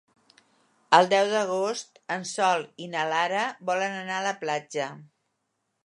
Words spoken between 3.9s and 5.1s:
anar a la platja.